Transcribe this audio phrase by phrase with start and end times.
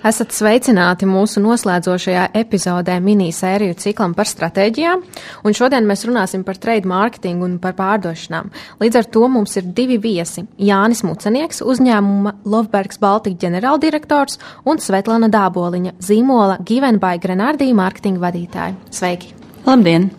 [0.00, 5.02] Esat sveicināti mūsu noslēdzošajā epizodē minisēriju ciklam par stratēģijām,
[5.44, 8.48] un šodien mēs runāsim par trade marketingu un par pārdošanām.
[8.80, 15.28] Līdz ar to mums ir divi viesi- Jānis Mucenieks, uzņēmuma Lovbergs Baltika ģenerāldirektors un Svetlana
[15.28, 18.74] Dāboliņa, zīmola Given by Grenardī mārketinga vadītāja.
[18.90, 19.34] Sveiki!
[19.66, 20.10] Labdien!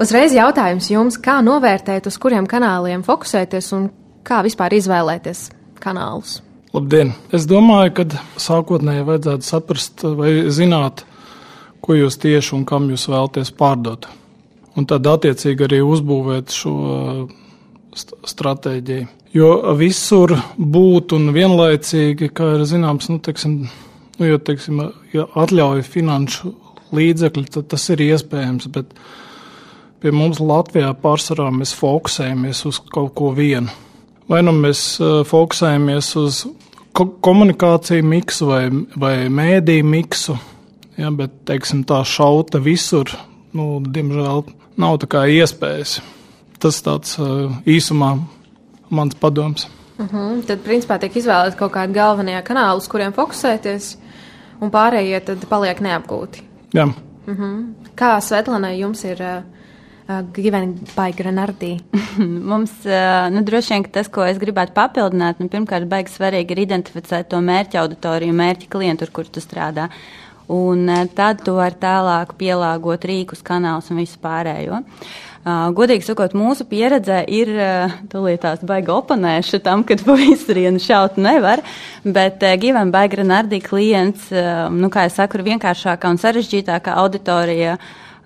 [0.00, 3.90] Uzreiz jautājums jums, kā novērtēt, uz kuriem kanāliem fokusēties un
[4.24, 6.42] kā vispār izvēlēties kanālus?
[6.72, 7.10] Labdien!
[7.36, 8.04] Es domāju, ka
[8.40, 11.02] sākotnēji vajadzētu saprast vai zināt,
[11.84, 14.08] ko jūs tieši un kam jūs vēlaties pārdot.
[14.80, 16.72] Un tad attiecīgi arī uzbūvēt šo
[17.92, 19.10] st stratēģiju.
[19.36, 23.60] Jo visur būt un vienlaicīgi, kā ir zināms, nu, teiksim,
[24.16, 24.80] nu, jo, teiksim,
[25.12, 26.56] ja atļauj finanšu
[26.96, 28.72] līdzekļi, tad tas ir iespējams.
[28.72, 28.96] Bet
[30.00, 33.68] pie mums Latvijā pārsvarā mēs fokusējamies uz kaut ko vienu.
[34.32, 34.96] Vai nu mēs
[35.28, 36.36] fokusējamies uz
[36.96, 38.62] ko komunikāciju miksu vai,
[38.96, 40.36] vai mēdīju miksu,
[40.96, 43.12] ja, bet, teiksim, tā šauta visur,
[43.52, 44.46] nu, diemžēl,
[44.80, 45.98] nav tā kā iespējas.
[46.62, 47.18] Tas tāds
[47.68, 48.14] īsumā
[48.88, 49.68] mans padoms.
[49.98, 50.44] Uh mhm, -huh.
[50.46, 53.96] Tad, principā, tiek izvēlēti kaut kādi galvenie kanāli, uz kuriem fokusēties,
[54.60, 56.42] un pārējie tad paliek neapgūti.
[56.72, 56.84] Jā.
[56.84, 56.94] Uh
[57.26, 57.42] mhm.
[57.42, 57.90] -huh.
[57.96, 59.42] Kā Svetlanai jums ir uh,
[60.34, 61.76] Given by Granardī?
[62.50, 62.74] Mums,
[63.30, 67.40] nu, droši vien, tas, ko es gribētu papildināt, nu, pirmkārt, baigi svarīgi ir identificēt to
[67.44, 69.88] mērķa auditoriju, mērķa klientu, ar kur tu strādā.
[70.52, 74.82] Un tad tu vari tālāk pielāgot rīkus, kanālus un visu pārējo.
[75.42, 77.48] Godīgi sakot, mūsu pieredze ir
[78.10, 81.62] tūlītās baigi oponēša tam, ka pa visurienu šaut nevar,
[82.04, 84.28] bet Given by Granardī klients,
[84.74, 87.78] nu, kā es saku, ir vienkāršākā un sarežģītākā auditorija.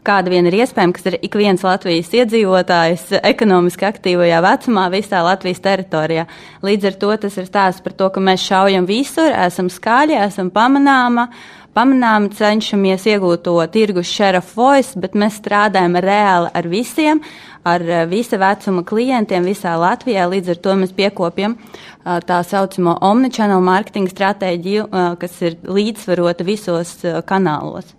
[0.07, 5.59] Kāda vien ir iespējama, kas ir ik viens Latvijas iedzīvotājs ekonomiski aktīvajā vecumā visā Latvijas
[5.65, 6.29] teritorijā.
[6.63, 10.53] Līdz ar to tas ir stāsts par to, ka mēs šaujam visur, esam skaļi, esam
[10.55, 11.27] pamanāma.
[11.75, 17.21] Pamanām, cenšamies iegūt to tirgus of voice, bet mēs strādājam reāli ar visiem,
[17.67, 20.31] ar visa vecuma klientiem visā Latvijā.
[20.31, 21.59] Līdz ar to mēs piekopjam
[22.05, 27.93] tā saucamo omnichannel marketing stratēģiju, kas ir līdzsvarota visos kanālos.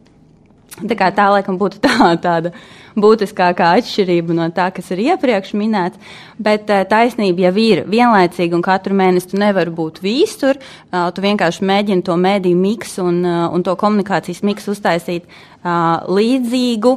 [0.78, 2.52] Tā, kā tā laikam būtu tā, tāda
[2.98, 5.98] būtiskākā atšķirība no tā, kas ir iepriekš minēts.
[6.42, 10.58] Bet eh, taisnība jau ir vienlaicīga, un katru mēnesi tu nevari būt visur.
[10.58, 15.30] Eh, tu vienkārši mēģini to mēdīju miksu un, eh, un to komunikācijas miksu uztaisīt
[15.68, 16.92] līdzīgu,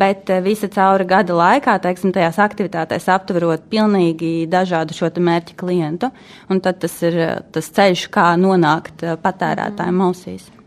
[0.00, 6.10] bet visa caura gada laikā, teiksim, tajās aktivitātēs aptverot pilnīgi dažādu šo mērķu klientu.
[6.50, 7.20] Un tad tas ir
[7.54, 10.48] tas ceļš, kā nonākt patērētājiem ausīs.
[10.50, 10.61] Mm.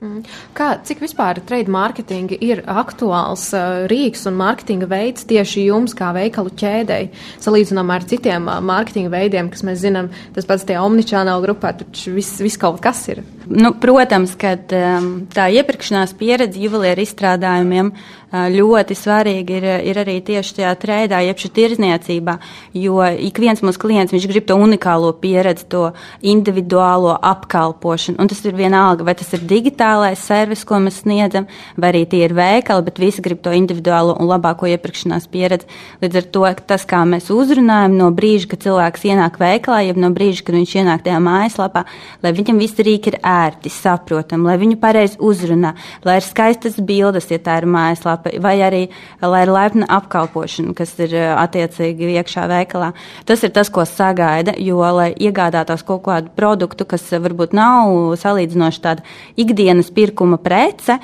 [0.55, 6.11] Kā, cik vispār trade marketing ir aktuāls uh, rīks un mārketinga veids tieši jums, kā
[6.15, 7.11] veikalu ķēdēji,
[7.43, 12.15] salīdzinām ar citiem uh, mārketinga veidiem, kas mēs zinām, tas pats tie omnichannel grupā, taču
[12.17, 13.23] viss vis kaut kas ir?
[13.45, 18.05] Nu, protams, ka um, tā iepirkšanās pieredze juvelieru izstrādājumiem uh,
[18.51, 22.35] ļoti svarīgi ir, ir arī tieši tajā trēdā, jeb šī tirzniecībā,
[22.77, 25.83] jo ik viens mūsu klients, viņš grib to unikālo pieredzi, to
[26.25, 31.47] individuālo apkalpošanu, un tas ir vienalga, vai tas ir digitālais servis, ko mēs sniedzam,
[31.77, 35.69] vai arī tie ir veikali, bet visi grib to individuālo un labāko iepirkšanās pieredzi.
[36.03, 40.11] Līdz ar to tas, kā mēs uzrunājam no brīža, kad cilvēks ienāk veikalā, jeb no
[40.15, 41.85] brīža, kad viņš ienāk tajā mājaslapā,
[42.23, 45.75] lai viņam viss rīki ir ērti, saprotam, lai viņu pareizi uzrunā,
[46.05, 48.81] lai ir skaistas bildes, ja tā ir mājaslapa vai arī,
[49.21, 52.91] lai ir laipna apkalpošana, kas ir eh, attiecīgi iekšā veikalā.
[53.27, 58.83] Tas ir tas, ko sagaida, jo, lai iegādātos kaut kādu produktu, kas varbūt nav salīdzinoši
[58.83, 59.05] tāda
[59.41, 60.99] ikdienas pirkuma prece,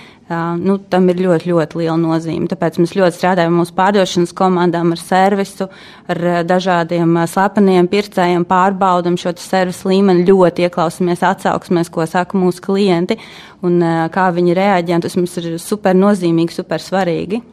[0.62, 2.50] nu, tam ir ļoti, ļoti liela nozīme.
[2.52, 5.68] Tāpēc mēs ļoti strādājam mūsu pārdošanas komandām ar servisu,
[6.12, 13.20] ar dažādiem slepeniem pircējiem, pārbaudam šo servisu līmeni, ļoti ieklausāmies atsauksmēs, ko saka mūsu klienti
[13.66, 13.82] un
[14.14, 15.02] kā viņi reaģē.
[15.06, 17.44] Tas mums ir super nozīmīgi, super svarīgi.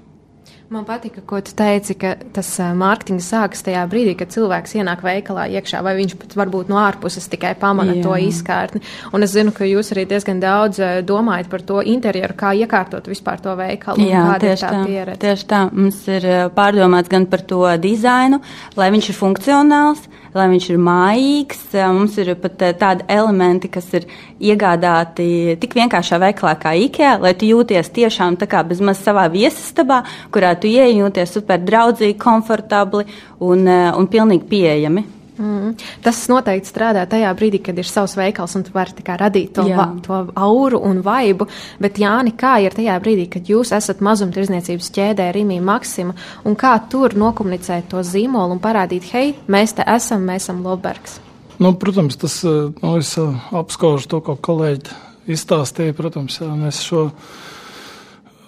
[0.68, 5.46] Man patika, ko tu teici, ka tas mārketings sākas tajā brīdī, kad cilvēks ienāk veikalā
[5.56, 8.02] iekšā, vai viņš pat varbūt no ārpuses tikai pamana Jā.
[8.04, 8.82] to izkārtni.
[9.16, 13.40] Un es zinu, ka jūs arī diezgan daudz domājat par to interjeru, kā iekārtot vispār
[13.40, 14.10] to veikalu.
[14.10, 15.22] Jā, tieši tā, tā pieredze.
[15.24, 15.62] Tieši tā.
[15.72, 16.28] Mums ir
[16.60, 18.42] pārdomāts gan par to dizainu,
[18.76, 21.62] lai viņš ir funkcionāls, lai viņš ir mājīgs.
[21.94, 24.08] Mums ir pat tādi elementi, kas ir
[24.38, 30.02] iegādāti tik vienkāršā veikalā kā IKEA, lai tu jūties tiešām tā kā bezmaz savā viesistabā,
[30.34, 33.06] kurā tu iejūties super draudzīgi, komfortabli
[33.40, 35.17] un, un pilnīgi pieejami.
[35.38, 35.76] Mm.
[36.02, 39.86] Tas noteikti strādā tajā brīdī, kad ir savs veikals un tu vari radīt to, va,
[40.02, 41.46] to auru un vaibu.
[41.78, 46.74] Bet, Jāni, kā ir tajā brīdī, kad jūs esat mazumtirdzniecības ķēdē Rīmī Maksima un kā
[46.90, 51.20] tur nokomunicēt to zīmolu un parādīt, hei, mēs te esam, mēs esam Lobbergs?
[51.58, 54.94] Nu, protams, tas nu, es apskaužu to, ko kolēģi
[55.34, 55.96] izstāstīja.
[55.98, 57.08] Protams, jā, mēs šo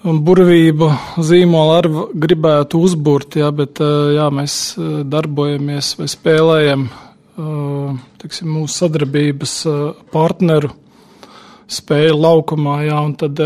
[0.00, 0.88] burvību
[1.20, 1.90] zīmolu arī
[2.22, 4.54] gribētu uzbūrt, jā, bet jā, mēs
[5.12, 6.86] darbojamies vai spēlējam
[8.20, 9.54] tiksim, mūsu sadarbības
[10.12, 10.72] partneru
[11.70, 13.42] spēju laukumā, jā, tad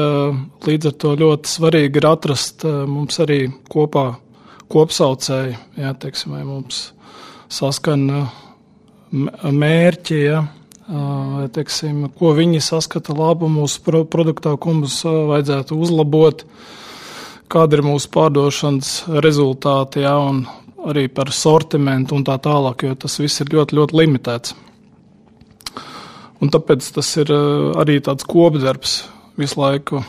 [0.65, 3.41] līdz ar to ļoti svarīgi ir atrast mums arī
[3.71, 4.07] kopā
[4.73, 6.87] kopsaucēju, jā, teiksim, vai mums
[7.53, 8.07] saskan
[9.13, 10.41] mērķi, jā,
[11.55, 16.45] teiksim, ko viņi saskata labu mūsu produktā, ko mums vajadzētu uzlabot,
[17.49, 18.91] kāda ir mūsu pārdošanas
[19.25, 20.45] rezultāti, jā, un
[20.85, 24.55] arī par sortimentu un tā tālāk, jo tas viss ir ļoti, ļoti limitēts.
[26.45, 27.33] Un tāpēc tas ir
[27.81, 29.05] arī tāds kopdarbs
[29.41, 30.03] visu laiku.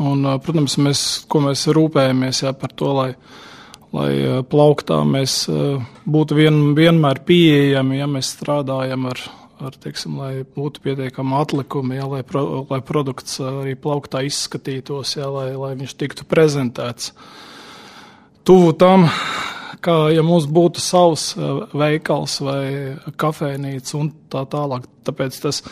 [0.00, 3.10] Un, protams, mēs, mēs rūpējamies jā, par to, lai,
[3.94, 4.10] lai
[4.48, 5.44] plauktā mēs
[6.08, 9.20] būtu vien, vienmēr pieejami, ja mēs strādājam ar
[9.62, 15.28] ar, teiksim, lai būtu pietiekami atlikumi, jā, lai, pro, lai produkts arī plauktā izskatītos, jā,
[15.30, 17.12] lai, lai viņš tiktu prezentēts.
[18.44, 19.06] Tuvu tam,
[19.84, 21.30] kā ja mums būtu savs
[21.72, 22.64] veikals vai
[23.20, 24.88] kafejnīca un tā tālāk.
[25.04, 25.62] Tāpēc tas,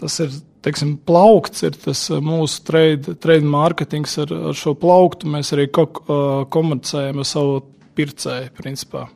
[0.00, 0.34] tas ir,
[0.66, 5.30] teiksim, plaukts ir tas mūsu trade, trade marketings ar, ar šo plauktu.
[5.30, 5.88] Mēs arī ko,
[6.52, 7.62] komunicējam ar savu
[7.98, 9.08] pircēju, principā.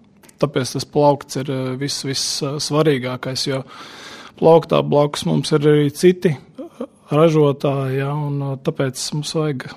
[0.43, 3.63] Tāpēc tas plaukts ir eh, viss, viss eh, svarīgākais, jo
[4.41, 6.85] plauktā blakus mums ir arī citi eh,
[7.15, 9.71] ražotāji, ja, un tāpēc mums vajag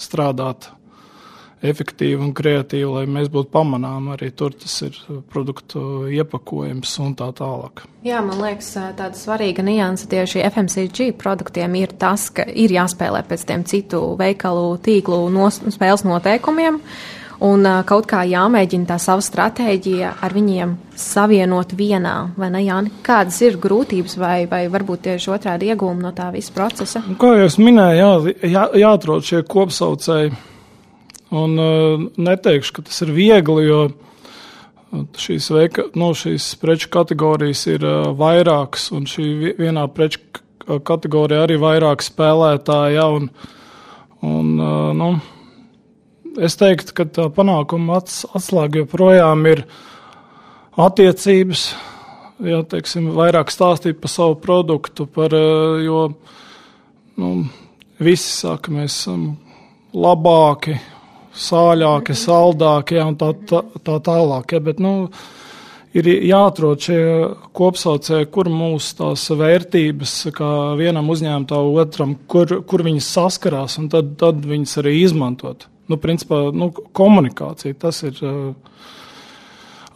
[0.00, 0.70] strādāt
[1.64, 4.98] efektīvi un kreatīvi, lai mēs būtu pamanām arī tur tas ir
[5.32, 7.86] produktu iepakojums un tā tālāk.
[8.04, 8.68] Jā, man liekas,
[8.98, 14.74] tāda svarīga nianse tieši FMCG produktiem ir tas, ka ir jāspēlē pēc tiem citu veikalu
[14.84, 16.82] tīklu nos, spēles noteikumiem.
[16.84, 22.62] Uh, un uh, kaut kā jāmēģina tā sava stratēģija ar viņiem savienot vienā, vai ne,
[22.64, 22.92] Jāni?
[23.04, 27.02] Kādas ir grūtības vai, vai varbūt tieši otrādi iegūmi no tā visa procesa?
[27.08, 30.34] Un, kā jau es minēju, jā, jā, jāatrod šie kopsaucēji,
[31.34, 33.82] un uh, neteikšu, ka tas ir viegli, jo
[35.18, 40.22] šīs, veika, nu, šīs preču kategorijas ir uh, vairākas, un šī vienā preču
[40.64, 43.28] kategorijā arī vairāk spēlētāji, ja, un,
[44.24, 45.10] un uh, nu,
[46.42, 49.64] es teiktu, ka tā panākuma atslēga joprojām ir
[50.80, 51.68] attiecības.
[52.44, 56.14] Jā, teiksim, vairāk stāstīt par savu produktu, par, eh, jo
[57.16, 57.48] nu,
[58.00, 59.36] visi saka, mēs esam
[59.94, 60.80] labāki,
[61.34, 64.50] sāļāki, saldāki jā, un tā, tā, tā tālāk.
[64.50, 65.08] Jā, bet, nu,
[65.94, 67.02] ir jāatrod šie
[67.54, 73.88] kopsaucēji, kur mūsu tās vērtības, kā vienam uzņēmumam, tā otram, kur, kur viņas saskarās, un
[73.94, 77.76] tad, tad viņas arī izmantot nu, principā, nu, komunikācija.
[77.80, 78.52] Tas ir uh,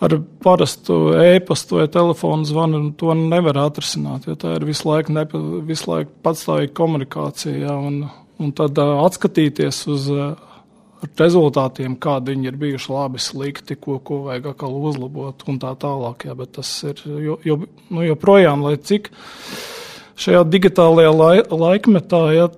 [0.05, 4.29] ar parastu e-pastu vai telefonu zvanu, to nevar atrisināt.
[4.41, 7.57] Tā ir visu laiku, nepa, visu laiku patstāvīga komunikācija.
[7.67, 8.05] Jā, un,
[8.39, 10.29] un tad uh, atskatīties uz uh,
[11.19, 16.29] rezultātiem, kādi viņi ir bijuši labi, slikti, ko, ko vajag atkal uzlabot un tā tālāk.
[16.29, 17.61] Jā, bet tas ir jo, jo,
[17.91, 19.11] nu, joprojām, lai cik
[20.19, 22.49] šajā digitālajā lai, laikmetā ja,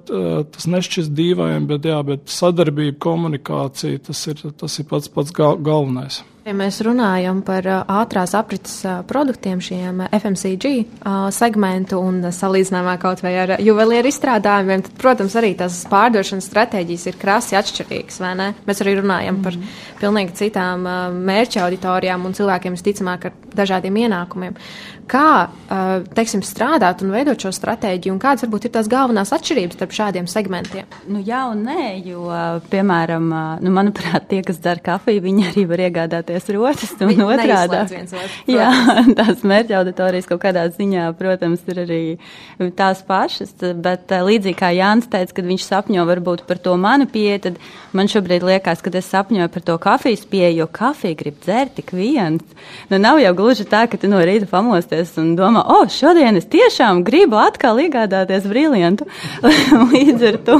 [0.54, 5.60] tas nešķist dīvaini, bet, jā, bet sadarbība, komunikācija tas ir, tas ir pats pats gal,
[5.60, 6.22] galvenais.
[6.40, 10.70] Ja mēs runājam par ātrās aprites produktiem, šiem FMCG
[11.36, 17.18] segmentu un salīdzinājumā kaut vai ar juvelieru izstrādājumiem, tad, protams, arī tās pārdošanas stratēģijas ir
[17.20, 18.48] krasi atšķirīgas, vai ne?
[18.66, 19.58] Mēs arī runājam par
[20.00, 20.88] pilnīgi citām
[21.28, 24.56] mērķa auditorijām un cilvēkiem, visticamāk, ar dažādiem ienākumiem
[25.10, 25.50] kā
[26.14, 30.28] teiksim, strādāt un veidot šo stratēģiju, un kādas varbūt ir tās galvenās atšķirības starp šādiem
[30.30, 30.88] segmentiem?
[31.10, 32.24] Nu, jā, un nē, jo,
[32.72, 33.28] piemēram,
[33.62, 37.84] nu, manuprāt, tie, kas dzer kafiju, viņi arī var iegādāties rotas un otrādā.
[38.50, 38.70] Jā,
[39.16, 42.00] tās mērķa auditorijas kaut kādā ziņā, protams, ir arī
[42.78, 47.42] tās pašas, bet līdzīgi kā Jānis teica, kad viņš sapņo varbūt par to manu pieeju,
[47.46, 47.60] tad
[47.96, 51.94] man šobrīd liekas, ka es sapņoju par to kafijas pieeju, jo kafiju grib dzert tik
[51.96, 52.44] viens.
[52.90, 56.36] Nu, nav jau gluži tā, ka tu no rīta pamosties un domā, o, oh, šodien
[56.38, 59.06] es tiešām gribu atkal iegādāties brīlientu.
[59.92, 60.58] Līdz ar to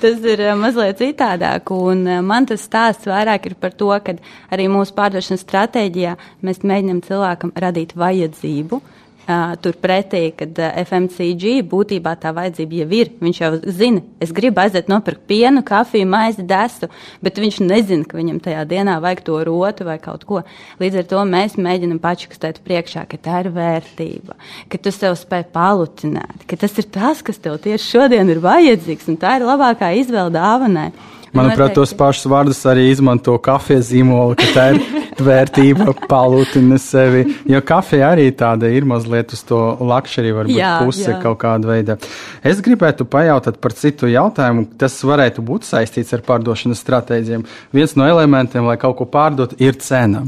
[0.00, 1.70] tas ir eh, mazliet citādāk.
[1.74, 4.16] Un eh, man tas stāsts vairāk ir par to, ka
[4.52, 8.80] arī mūsu pārdošanas stratēģijā mēs mēģinām cilvēkam radīt vajadzību.
[9.24, 13.10] Uh, Turpretī, kad uh, FMCG būtībā tā vajadzība jau ir.
[13.24, 16.90] Viņš jau zina, es gribu aiziet nopirkt pienu, kafiju, maizi, desu,
[17.24, 20.42] bet viņš nezina, ka viņam tajā dienā vajag to rotu vai kaut ko.
[20.82, 24.36] Līdz ar to mēs mēģinam pačukstēt priekšā, ka tā ir vērtība,
[24.68, 29.08] ka tu sev spēj palutināt, ka tas ir tas, kas tev tieši šodien ir vajadzīgs,
[29.08, 30.90] un tā ir labākā izvēle dāvanai.
[31.34, 34.78] Manuprāt, tos pašus vārdus arī izmanto kafijas zīmola, ka tā ir
[35.28, 37.24] vērtība, palūtina sevi.
[37.50, 41.18] Jo kafija arī tāda ir mazliet uz to lakšeri, varbūt jā, puse jā.
[41.22, 41.98] kaut kāda veida.
[42.46, 47.46] Es gribētu pajautāt par citu jautājumu, tas varētu būt saistīts ar pārdošanas stratēģiem.
[47.74, 50.24] Viens no elementiem, lai kaut ko pārdot, ir cena.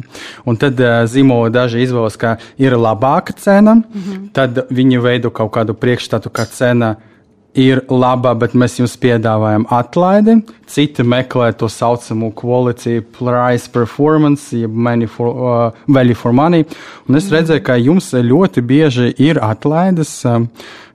[0.47, 4.31] Un tad uh, zīmola daži izvēlas, ka ir labāka cena, mm -hmm.
[4.35, 7.15] tad viņi veido kaut kādu priekšstatu, ka cena ir
[7.57, 10.37] ir laba, bet mēs jums piedāvājam atlaidi.
[10.71, 14.73] Citi meklē to saucamo quality price performance, jeb
[15.09, 16.67] for, uh, value for money.
[17.09, 20.49] Un es redzēju, ka jums ļoti bieži ir atlaides, um,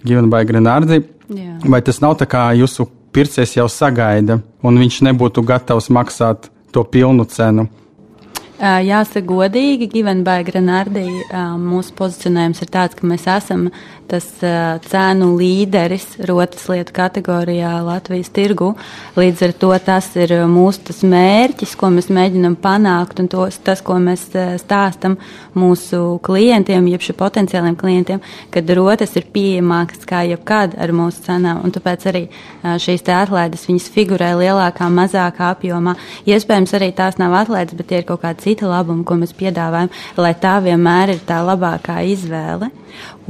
[0.06, 1.04] Given by Grenardi.
[1.30, 1.60] Jā.
[1.66, 6.84] Vai tas nav tā kā jūsu pircējs jau sagaida, un viņš nebūtu gatavs maksāt to
[6.84, 7.68] pilnu cenu?
[8.62, 11.08] Jāsaka godīgi, Givenbai Grenardī
[11.58, 13.72] mūsu pozicionējums ir tāds, ka mēs esam
[14.12, 14.28] tas
[14.92, 18.74] cēnu līderis rotas lietu kategorijā Latvijas tirgu.
[19.16, 23.82] Līdz ar to tas ir mūsu tas mērķis, ko mēs mēģinam panākt un tos, tas,
[23.82, 24.28] ko mēs
[24.62, 25.16] stāstam
[25.58, 31.64] mūsu klientiem, jeb šiem potenciāliem klientiem, kad rotas ir pieejamākas kā jebkad ar mūsu cenām.
[31.64, 32.26] Un tāpēc arī
[32.62, 35.96] šīs te atlaides viņas figurē lielākā, mazākā apjomā.
[36.28, 39.92] Iespējams, arī tās nav atlaides, bet tie ir kaut kādi citi labumi, ko mēs piedāvājam,
[40.20, 42.72] lai tā vienmēr ir tā labākā izvēle.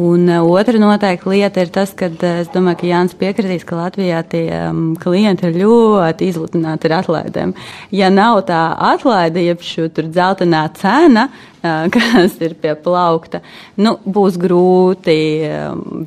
[0.02, 3.78] Un uh, otra noteikti lieta ir tas, ka uh, es domāju, ka Jānis piekritīs, ka
[3.78, 7.54] Latvijā tie um, klienti ir ļoti izlutināti ar atlaidēm.
[7.94, 8.62] Ja nav tā
[8.92, 13.44] atlaide, jeb šī tur dzeltenā cena, uh, kas ir pie plaukta,
[13.84, 15.20] nu, būs grūti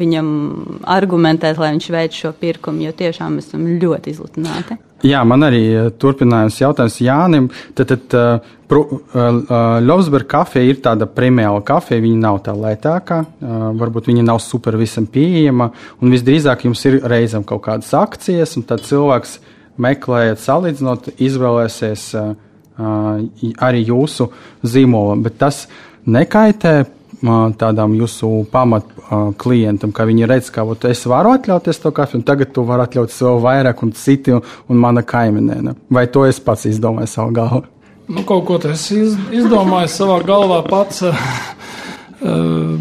[0.02, 0.33] viņam
[0.97, 4.80] argumentēt, lai viņš veic šo pirkumu, jo tiešām esam ļoti izlutināti.
[5.04, 5.62] Jā, man arī
[6.00, 7.50] turpinājums jautājums Jānim.
[7.76, 8.54] Tad, tad uh,
[9.84, 14.78] Ļovsberga kafija ir tāda premiāla kafija, viņa nav tā lētākā, uh, varbūt viņa nav super
[14.80, 15.68] visam pieejama,
[16.00, 19.37] un visdrīzāk jums ir reizēm kaut kādas akcijas, un tad cilvēks
[19.84, 22.32] meklējot, salīdzinot, izvēlēsies uh,
[23.68, 24.30] arī jūsu
[24.64, 25.66] zīmolu, bet tas
[26.08, 26.78] nekaitē
[27.59, 28.88] tādām jūsu pamat
[29.40, 32.85] klientam, ka viņi redz, ka ot, es varu atļauties to kafiju, un tagad tu vari
[32.87, 35.61] atļaut sev vairāk, un citi, un, un mana kaimiņē.
[35.64, 35.76] Ne?
[35.93, 37.62] Vai to es pats izdomāju savā galvā?
[38.09, 41.04] Nu, kaut ko tas iz, izdomāju savā galvā pats.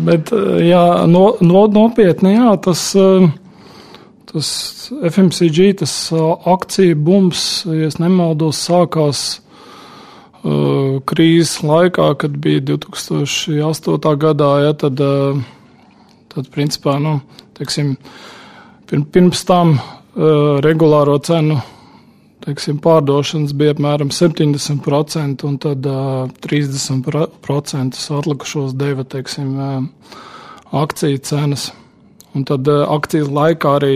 [0.08, 0.32] Bet,
[0.64, 2.84] jā, no, no, nopietni, jā, tas,
[4.32, 4.50] tas
[5.10, 9.43] FMCG, tas akciju bums, ja nemaldos, sākās
[10.44, 14.16] krīzes laikā, kad bija 2008.
[14.20, 15.40] gadā, ja, tad, uh,
[16.34, 17.20] tad principā, nu,
[17.56, 17.96] teiksim,
[18.88, 21.62] pirms tam uh, regulāro cenu
[22.44, 29.56] teiksim, pārdošanas bija apmēram 70%, un tad uh, 30% atlikušos deva teiksim,
[30.76, 31.70] akciju cenas.
[32.34, 33.96] Un tad akcijas laikā arī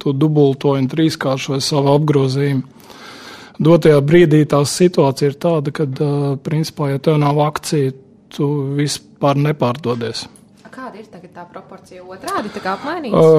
[0.00, 2.74] to dubultoja un trīskāršoja savu apgrozījumu
[3.58, 5.84] dotajā brīdī tā situācija ir tāda, ka,
[6.44, 7.92] principā, ja tev nav akcija,
[8.34, 8.46] tu
[8.78, 10.26] vispār nepārdodies.
[10.74, 12.74] Kāda ir tā proporcija otrādi, tā?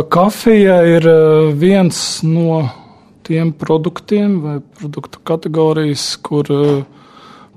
[0.09, 1.03] Kafija ir
[1.59, 2.69] viens no
[3.27, 6.47] tiem produktiem vai produktu kategorijas, kur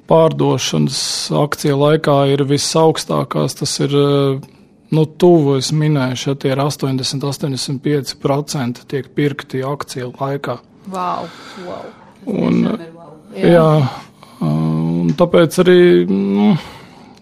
[0.09, 3.55] pārdošanas akcija laikā ir visaugstākās.
[3.61, 10.55] Tas ir nu, tuvu, es minēju, šeit ir 80-85% tiek pirkti akciju laikā.
[10.89, 11.29] Wow,
[11.67, 11.85] wow.
[12.27, 12.65] Un,
[13.37, 13.53] jā.
[13.55, 13.69] jā,
[14.45, 16.51] un tāpēc arī nu,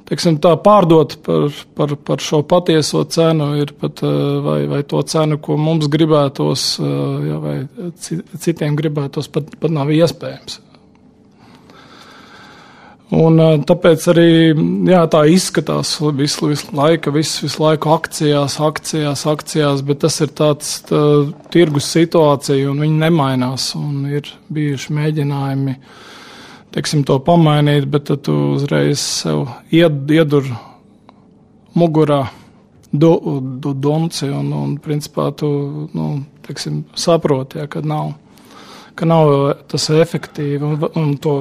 [0.08, 4.02] teiksim, tā pārdot par, par, par šo patieso cenu ir pat
[4.46, 7.56] vai, vai to cenu, ko mums gribētos, jā, vai
[8.00, 10.60] citiem gribētos, pat, pat nav iespējams.
[13.14, 14.30] Un, tāpēc arī
[14.90, 20.32] jā, tā izskatās visu, visu laiku, visu, visu laiku akcijās, akcijās, akcijās, bet tas ir
[20.34, 21.02] tāds tā,
[21.54, 23.68] tirgus situācija, un viņi nemainās.
[24.10, 25.76] Ir bijuši mēģinājumi
[26.74, 30.50] teiksim, to pamainīt, bet tu uzreiz sev ied, iedur
[31.78, 32.24] mugurā
[32.92, 33.12] do,
[33.62, 35.48] do, domci un, un, principā, tu,
[35.94, 36.08] nu,
[36.46, 38.12] teiksim, saproti, ja, ka nav,
[38.98, 39.32] ka nav
[39.70, 41.36] tas efektīvi un, un to,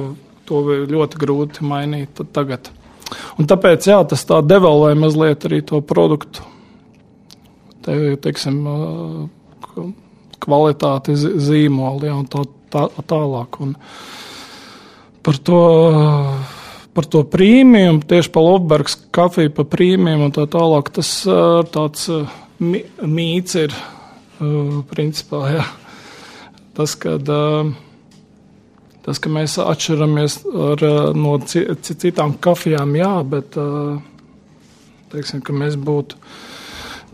[0.48, 2.70] to ļoti grūti mainīt tagad.
[3.38, 6.42] Un tāpēc, jā, tas tā devalvē mazliet arī to produktu,
[7.86, 8.60] te, teiksim,
[10.42, 13.60] kvalitāti, zīmoli, ja, un tā, tā tālāk.
[13.62, 14.14] Un, uh,
[15.26, 15.60] par to,
[16.94, 20.92] par to prīmiju, tieši par Lopbergas kafiju, par prīmiju un tā tālāk.
[20.94, 21.10] Tas
[21.74, 22.06] tāds
[22.62, 23.74] mīts ir,
[24.92, 25.66] principā, jā.
[26.76, 27.26] Tas, kad,
[29.06, 30.38] tas, ka mēs atšķiramies
[30.70, 30.84] ar,
[31.16, 33.58] no citām kafijām, jā, bet,
[35.14, 36.20] teiksim, ka mēs būtu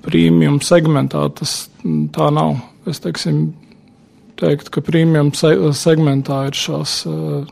[0.03, 1.67] prīmijum segmentā, tas
[2.17, 2.57] tā nav.
[2.91, 3.53] Es, teiksim,
[4.41, 5.31] teiktu, ka prīmijum
[5.79, 7.45] segmentā ir šās uh,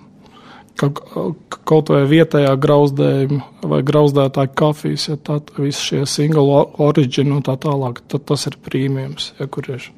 [0.81, 7.57] kaut vai vietējā grauzdējuma vai grauzdētāja kafijas, ja tā visi šie single origin un tā
[7.61, 9.91] tālāk, tad tas ir prīmijums, ja kur ir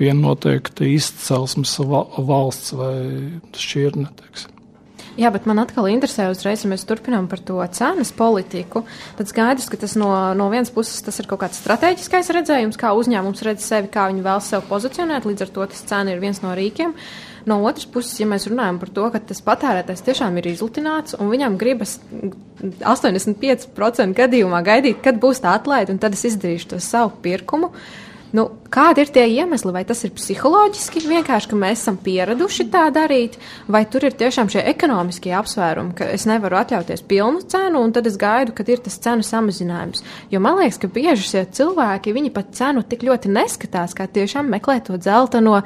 [0.00, 2.96] viena noteikta izcelsmes valsts vai
[3.56, 4.48] šķirne, teiksim.
[5.20, 8.86] Jā, bet man atkal interesē uzreiz, ja mēs turpinām par to cenas politiku.
[9.18, 10.08] Tad skaidrs, ka tas no,
[10.38, 14.24] no vienas puses tas ir kaut kāds strateģiskais redzējums, kā uzņēmums redz sevi, kā viņi
[14.24, 16.96] vēl sevi pozicionēt, līdz ar to tas cena ir viens no rīkiem.
[16.96, 21.16] Uh, No otras puses, ja mēs runājam par to, ka tas patērētājs tiešām ir izlutināts
[21.18, 21.96] un viņam gribas
[22.62, 27.72] 85% gadījumā gaidīt, kad būs tā atlaide, un tad es izdarīšu to savu pirkumu.
[28.32, 29.74] Nu, kādi ir tie iemesli?
[29.74, 33.36] Vai tas ir psiholoģiski vienkārši, ka mēs esam pieraduši tā darīt,
[33.68, 38.08] vai tur ir tiešām šie ekonomiskie apsvērumi, ka es nevaru atļauties pilnu cenu, un tad
[38.08, 40.00] es gaidu, kad ir tas cenu samazinājums.
[40.32, 44.48] Jo man liekas, ka bieži šie cilvēki, viņi pat cenu tik ļoti neskatās, kā tiešām
[44.56, 45.60] meklē to dzelteno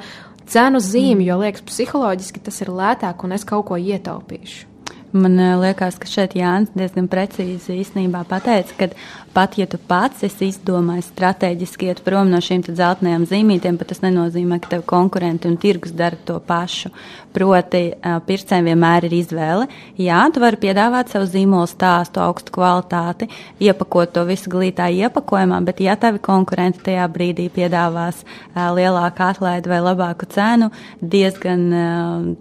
[0.51, 4.73] cenu zīmi, jo liekas, psiholoģiski tas ir lētāk un es kaut ko ietaupīšu.
[5.15, 8.87] Man eh, liekas, ka šeit Jānis diezgan precīzi īstenībā pateica, ka
[9.37, 13.99] pat ja tu pats esi izdomājis strateģiski iet prom no šīm zeltainajām zīmītēm, bet tas
[14.01, 16.89] nenozīmē, ka tev konkurenti un tirgus dara to pašu.
[17.35, 17.83] Proti,
[18.25, 19.67] pircējiem vienmēr ir izvēle.
[20.01, 23.27] Jā, tu vari piedāvāt savu zīmolu stāstu, augstu kvalitāti,
[23.61, 28.23] iepakot to visu glītā iepakojumā, bet ja tavi konkurenti tajā brīdī piedāvās
[28.55, 31.67] lielāku atlaidi vai labāku cenu, diezgan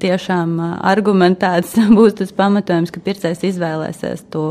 [0.01, 0.57] tiešām
[0.95, 4.47] argumentēts būs tas pamatojums, ka pircējs izvēlēsies to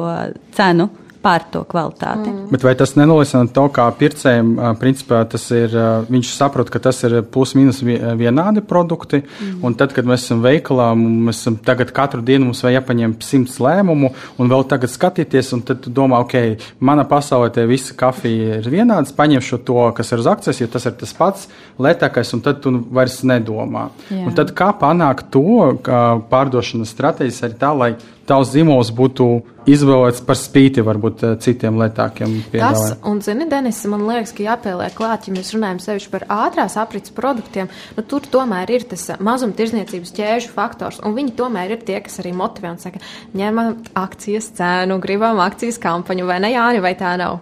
[0.53, 0.91] cenu
[1.25, 2.29] pār to kvalitāti.
[2.29, 2.47] Mm.
[2.53, 5.73] Bet vai tas nenolisina to, kā pircējiem, principā tas ir,
[6.11, 9.59] viņš saprot, ka tas ir plus mīnus vienādi produkti, mm.
[9.65, 13.57] un tad, kad mēs esam veikalā, mēs esam tagad katru dienu mums vajag jāpaņem simts
[13.63, 18.59] lēmumu, un vēl tagad skatīties, un tad tu domā, ok, mana pasaulē te visa kafija
[18.61, 21.47] ir vienāds, paņemšu to, kas ir uz akcijas, jo tas ir tas pats
[21.81, 23.89] lētākais, un tad tu vairs nedomā.
[24.11, 24.25] Jā.
[24.27, 27.95] Un tad kā panākt to, ka pārdošanas stratēģijas ir tā, lai
[28.29, 29.27] tavs zīmols būtu
[29.69, 32.91] izvēlēts par spīti varbūt eh, citiem lētākiem piedāvājumiem.
[32.91, 36.77] Tas, un zini, Denis, man liekas, ka jāpieliek klāt, ja mēs runājam sevišķi par ātrās
[36.81, 41.99] aprits produktiem, nu tur tomēr ir tas mazumtirdzniecības ķēžu faktors, un viņi tomēr ir tie,
[42.05, 43.01] kas arī motivē un saka,
[43.37, 47.41] ņemam akcijas cēnu, gribam akcijas kampaņu, vai ne, Jāni, vai tā nav?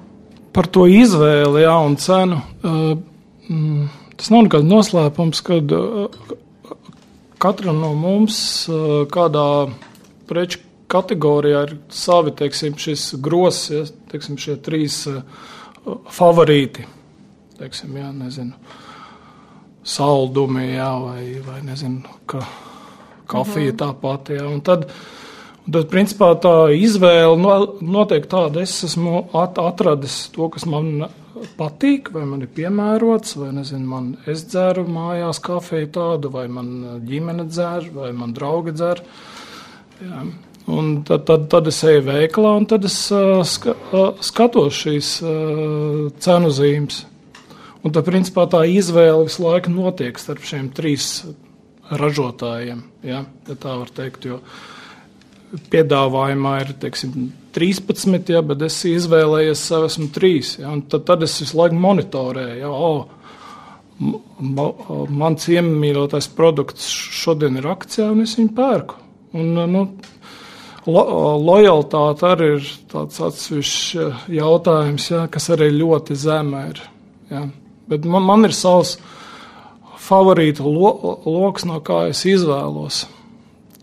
[0.53, 2.37] Par to izvēli, jā, un cenu.
[2.61, 2.93] Uh,
[3.49, 3.87] mm,
[4.19, 6.35] tas nav nekāds noslēpums, kad uh,
[7.41, 8.37] katram no mums
[8.69, 9.47] uh, kādā
[10.29, 10.61] preču
[10.93, 15.23] kategorijā ir savi, teiksim, šis grosis, ja, teiksim, šie trīs uh,
[16.13, 16.85] favorīti,
[17.59, 18.77] teiksim, jā, nezinu,
[19.83, 22.43] saldumi, jā, vai, vai nezinu, ka
[23.29, 23.79] kafija mhm.
[23.81, 24.87] tā pati, jā, un tad,
[25.65, 31.09] tad, principā, tā izvēle no, notiek tāda, es esmu at, atradis to, kas man
[31.57, 37.03] patīk, vai man ir piemērots, vai, nezinu, man es dzeru mājās kafiju tādu, vai man
[37.07, 39.03] ģimene dzer, vai man draugi dzer,
[40.03, 40.25] jā.
[40.71, 45.09] Un tad, tad, tad es eju veikalā un tad es uh, ska, uh, skatos šīs
[45.25, 47.01] uh, cenu zīmes.
[47.83, 51.25] Un tad, principā, tā izvēle visu laiku notiek starp šiem trīs
[51.91, 52.79] ražotājiem.
[53.03, 54.39] Ja, ja tā var teikt, jo
[55.73, 60.55] piedāvājumā ir teiksim, 13, ja, bet es izvēlējies sev esmu trīs.
[60.61, 62.55] Ja, tad, tad es visu laiku monitorēju.
[62.63, 63.11] Ja, oh,
[65.13, 68.99] mans iemīļotais produkts šodien ir akcijā, un es viņu pērku.
[69.37, 69.85] Un, nu,
[70.83, 71.03] Lo,
[71.39, 76.81] lojalitāte arī ir tāds atsevišķs eh, jautājums, ja, kas arī ļoti zema ir.
[77.31, 77.45] Ja.
[77.87, 78.97] Bet man, man ir savs
[80.03, 80.91] favorītu lo,
[81.23, 83.05] lokus, no kā es izvēlos.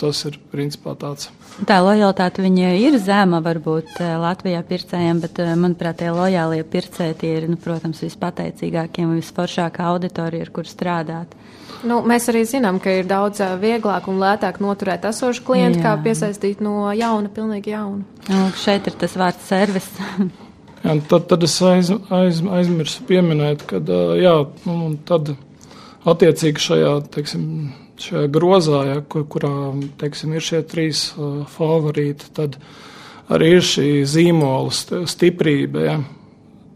[0.01, 1.29] Tas ir principā tāds.
[1.69, 7.49] Tā lojalitāte ir zema varbūt eh, Latvijā pircējiem, bet, eh, manuprāt, tie lojālie pircēji ir,
[7.49, 11.33] nu, protams, vispateicīgākie un visforšākā auditorija, ar kur strādāt.
[11.87, 16.61] Nu, mēs arī zinām, ka ir daudz vieglāk un lētāk noturēt esošu klientu, kā piesaistīt
[16.65, 18.05] no jauna, pilnīgi jaunu.
[18.29, 19.89] Nu, šeit ir tas vārds servis.
[20.85, 23.81] jā, tad, tad es aiz, aiz, aizmirsu pieminēt, ka
[24.21, 24.37] jā,
[24.69, 25.33] nu, tad
[26.11, 27.49] attiecīgi šajā, teiksim,
[28.01, 29.55] šajā grozā, ja, kur, kurā
[30.01, 32.61] teiksim, ir šie trīs uh, favorīti, tad
[33.33, 35.85] arī ir šī zīmola stiprība.
[35.89, 36.01] Ja.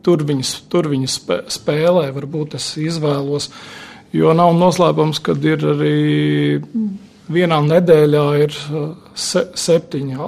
[0.05, 1.15] Tur viņas, tur viņas
[1.53, 3.49] spēlē, varbūt es izvēlos.
[3.49, 3.84] Uh,
[4.15, 5.95] Jo nav noslēpums, ka ir arī
[7.35, 10.19] vienā nedēļā ir uh, se, septiņi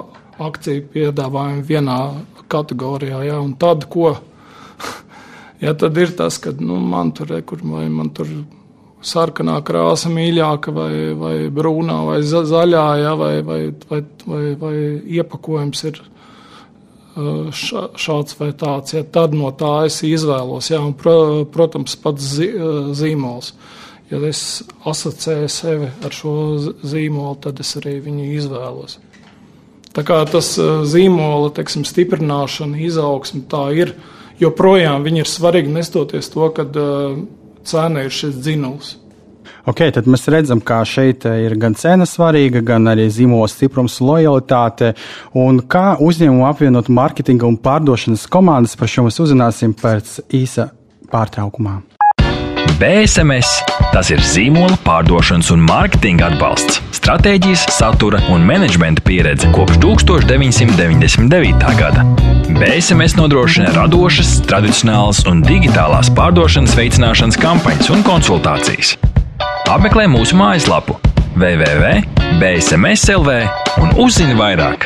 [0.43, 1.99] akciju piedāvājumi vienā
[2.51, 3.21] kategorijā.
[3.29, 4.11] Ja, un tad, ko,
[5.63, 8.29] ja tad ir tas, ka nu, man tur ir, vai man tur
[9.07, 14.75] sarkanā krāsa mīļāka, vai, vai brūnā, vai zaļā, ja, vai, vai, vai, vai, vai
[15.19, 16.01] iepakojums ir
[17.17, 20.69] šāds vai tāds, ja, tad no tā es izvēlos.
[20.69, 20.93] Ja, un,
[21.51, 23.53] protams, pats uh, zīmols
[24.11, 26.33] ja es asociēju sevi ar šo
[26.85, 28.97] zīmolu, tad es arī viņu izvēlos.
[29.95, 33.95] Tā kā tas eh, zīmola teiksim, stiprināšana, izaugsme tā ir,
[34.39, 36.67] joprojām viņi ir svarīgi nestoties to, ka
[37.67, 38.95] cena ir šis dzinuls.
[39.67, 44.93] Ok, tad mēs redzam, ka šeit ir gan cena svarīga, gan arī zīmola stiprums, lojalitāte.
[45.35, 50.69] Un kā uzņēmumu apvienot mārketinga un pārdošanas komandas, par šo mēs uzzināsim pēc īsa
[51.11, 51.81] pārtraukumā.
[52.77, 53.49] BSMS
[53.89, 61.67] tas ir zīmola pārdošanas un mārketinga atbalsts, stratēģijas, satura un menedžmenta pieredze kopš 1999.
[61.81, 62.05] gada.
[62.53, 68.95] BSMS nodrošina radošas, tradicionālas un digitālās pārdošanas veicināšanas kampaņas un konsultācijas.
[69.67, 70.93] Apmeklē mūsu mājaslapu
[71.35, 73.33] www.bsmslv
[73.83, 74.85] un uzzini vairāk!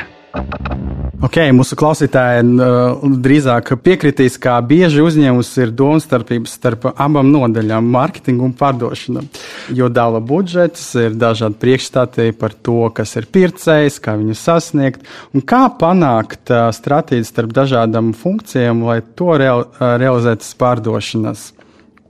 [1.22, 8.42] Ok, mūsu klausītāji uh, drīzāk piekritīs, kā bieži uzņēmums ir domstarpības starp abām nodaļām- mārketingu
[8.50, 9.22] un pārdošanu.
[9.70, 15.46] Jo dala budžets, ir dažādi priekšstati par to, kas ir pircējs, kā viņu sasniegt un
[15.46, 21.61] kā panākt uh, stratēģiju starp dažādām funkcijām, lai to real, uh, realizētu pārdošanas.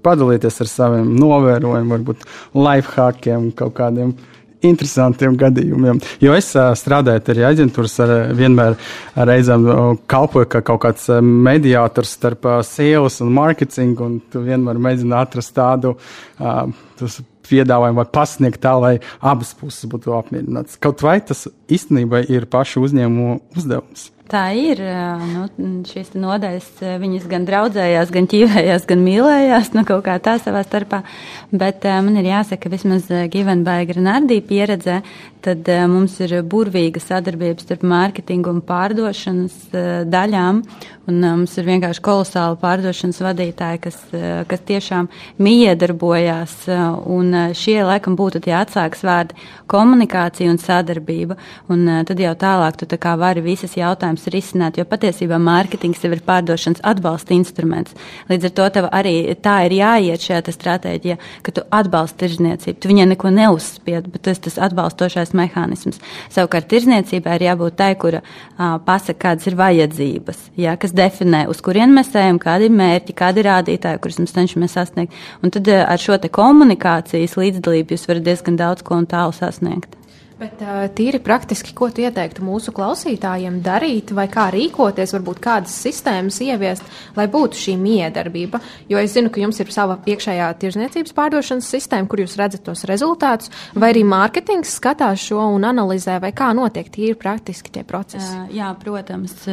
[0.03, 4.15] Padalieties ar saviem novērojumiem, varbūt lifehackiem, kaut kādiem
[4.65, 5.99] interesantiem gadījumiem.
[6.21, 8.77] Jo es strādāju arī aģentūras, ar, vienmēr
[9.29, 9.65] reizēm
[10.11, 15.95] kalpoju kā kaut kāds mediātors starp sales un marketing, un tu vienmēr mēģini atrast tādu
[17.51, 20.77] piedāvājumu vai pasniegt tā, lai abas puses būtu apmierinātas.
[20.81, 24.11] Kaut vai tas īstenībā ir pašu uzņēmumu uzdevums.
[24.31, 24.79] Tā ir.
[25.33, 25.47] Nu,
[25.83, 26.67] šīs nodaļas
[27.01, 31.01] viņas gan draudzējās, gan ķīvējās, gan mīlējās, nu kaut kā tā savā starpā.
[31.51, 35.01] Bet man ir jāsaka, ka vismaz Givenbaiga Renardī pieredzē,
[35.43, 39.57] tad mums ir burvīga sadarbība starp mārketingu un pārdošanas
[40.07, 40.63] daļām.
[41.11, 43.97] Un mums ir vienkārši kolosāla pārdošanas vadītāja, kas,
[44.47, 45.09] kas tiešām
[45.41, 46.53] miedarbojās.
[47.09, 49.35] Un šie, laikam, būtu tie atsāks vārdi-
[49.73, 51.35] komunikācija un sadarbība.
[51.67, 56.03] Un tad jau tālāk tu tā kā vari visas jautājumas problēmas risināt, jo patiesībā mārketings
[56.03, 57.93] jau ir pārdošanas atbalsta instruments.
[58.29, 62.79] Līdz ar to tev arī tā ir jāiet šajā stratēģijā, ka tu atbalsti tirzniecību.
[62.79, 65.99] Tu viņai neko neuzspied, bet tas tas atbalstošais mehānisms.
[66.29, 71.61] Savukārt tirzniecībai ir jābūt tai, kura uh, pasaka, kādas ir vajadzības, jā, kas definē, uz
[71.61, 75.15] kurien mēs ejam, kādi ir mērķi, kādi ir rādītāji, kurus mēs cenšamies sasniegt.
[75.41, 80.00] Un tad uh, ar šo komunikācijas līdzdalību jūs varat diezgan daudz ko un tālu sasniegt.
[80.41, 80.61] Bet
[80.97, 86.87] tīri praktiski, ko tu ieteiktu mūsu klausītājiem darīt, vai kā rīkoties, varbūt kādas sistēmas ieviest,
[87.13, 88.57] lai būtu šī miedarbība?
[88.89, 92.81] Jo es zinu, ka jums ir sava iekšējā tirzniecības pārdošanas sistēma, kur jūs redzat tos
[92.89, 98.33] rezultātus, vai arī mārketings skatās šo un analizē, vai kā notiek tīri praktiski tie procesi.
[98.57, 99.45] Jā, protams,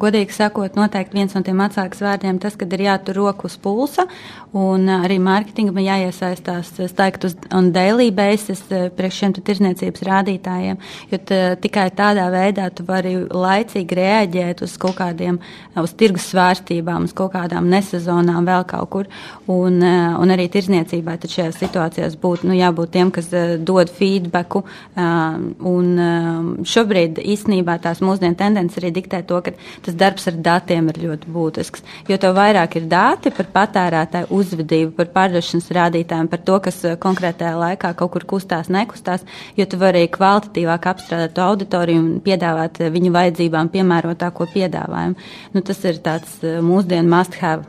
[0.00, 4.08] godīgi sakot, noteikti viens no tiem atsākas vārdiem tas, kad ir jātur roku uz pulsa,
[4.56, 8.64] un arī mārketingam jāiesaistās staigт uz un daily basis
[8.96, 10.78] priekš šiem tirzniecības rādītājiem rādītājiem,
[11.10, 11.18] jo
[11.60, 15.38] tikai tādā veidā tu vari laicīgi reaģēt uz kaut kādiem,
[15.76, 19.06] uz tirgus svārstībām, uz kaut kādām nesezonām vēl kaut kur.
[19.46, 23.88] Un, eh, un arī tirzniecībai tad šajās situācijās būtu nu, jābūt tiem, kas eh, dod
[23.90, 24.64] feedbacku.
[24.96, 25.02] Eh,
[25.60, 31.00] un šobrīd īstenībā tās mūsdienu tendences arī diktē to, ka tas darbs ar datiem ir
[31.06, 31.82] ļoti būtisks.
[32.08, 37.56] Jo tev vairāk ir dati par patērētāju uzvedību, par pārdošanas rādītājiem, par to, kas konkrētajā
[37.58, 39.24] laikā kaut kur kustās, nekustās,
[39.56, 45.28] jo tu vari kvalitatīvāk apstrādāt to auditoriju un piedāvāt eh, viņu vajadzībām piemērotāko piedāvājumu.
[45.54, 47.64] Nu, tas ir tāds eh, mūsdienu must have.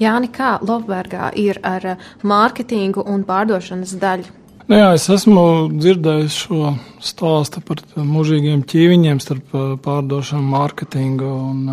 [0.00, 4.34] Jāni, kā Lofbergā ir ar eh, mārketingu un pārdošanas daļu?
[4.66, 9.52] Nu jā, es esmu dzirdējis šo stāstu par mūžīgiem ķīviņiem starp
[9.84, 11.68] pārdošanu, mārketingu un,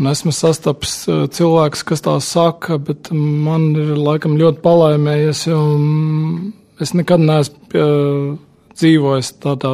[0.00, 1.04] Un esmu sastapis
[1.36, 5.60] cilvēks, kas tā saka, bet man ir laikam ļoti palaimējies, jo
[6.82, 7.82] es nekad neesmu
[8.78, 9.72] dzīvojis tādā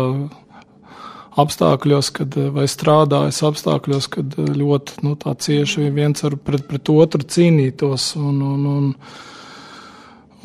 [1.38, 8.10] apstākļos, kad, vai strādājis apstākļos, kad ļoti nu, cieši viens ar pret, pret otru cīnītos.
[8.18, 8.88] Un, un, un,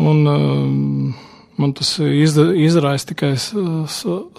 [0.03, 1.15] un, um,
[1.57, 3.33] man tas izraisa tikai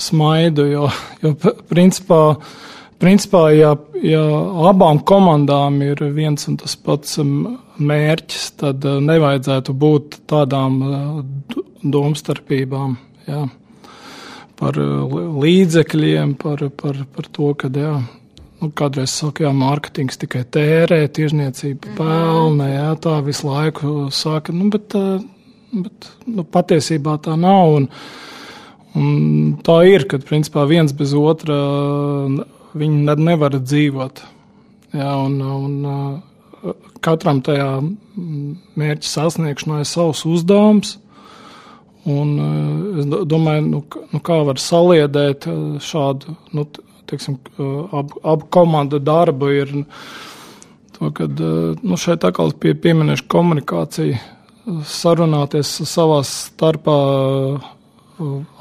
[0.08, 0.86] smaidu, jo,
[1.24, 1.34] jo
[1.70, 2.20] principā,
[3.02, 3.74] principā ja,
[4.04, 4.22] ja
[4.70, 10.80] abām komandām ir viens un tas pats mērķis, tad nevajadzētu būt tādām
[11.82, 12.96] domstarpībām.
[13.26, 13.44] Jā.
[14.64, 17.94] Par uh, līdzekļiem, par, par, par to, ka jā,
[18.62, 21.96] nu, kādreiz saka, jā, mārketings tikai tērē, tirzniecība mhm.
[22.00, 24.96] pelna, jā, tā visu laiku saka, nu, bet
[25.82, 27.78] bet nu, patiesībā tā nav.
[27.78, 27.88] Un,
[28.98, 31.56] un tā ir, ka principā viens bez otra
[32.74, 34.24] viņi nevar dzīvot.
[34.94, 36.74] Jā, un, un,
[37.04, 37.68] katram tajā
[38.78, 40.98] mērķa sasniegšanā ir savs uzdevums.
[42.10, 42.32] Un,
[43.00, 43.80] es domāju, nu,
[44.12, 45.46] nu, kā var saliedēt
[45.80, 46.66] šādu nu,
[47.08, 49.48] teiksim, abu, abu komandu darbu.
[49.56, 49.72] Ir,
[50.98, 51.40] to, kad,
[51.80, 54.20] nu, šeit atkal pie, pieminēšu komunikāciju
[54.88, 56.98] sarunāties savā starpā,